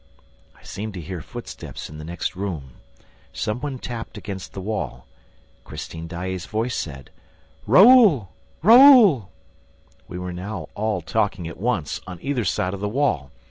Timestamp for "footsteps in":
1.21-1.99